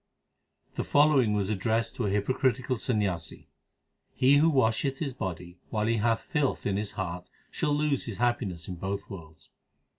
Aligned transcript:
The 0.77 0.83
following 0.83 1.33
was 1.33 1.51
addressed 1.51 1.95
to 1.97 2.07
a 2.07 2.09
hypocritical 2.09 2.75
Sanyasi: 2.75 3.45
He 4.15 4.37
who 4.37 4.49
washeth 4.49 4.97
his 4.97 5.13
body 5.13 5.59
while 5.69 5.85
he 5.85 5.97
hath 5.97 6.23
filth 6.23 6.65
in 6.65 6.75
his 6.75 6.93
heart 6.93 7.29
shall 7.51 7.71
lose 7.75 8.05
his 8.05 8.17
happiness 8.17 8.67
in 8.67 8.77
both 8.77 9.11
worlds. 9.11 9.51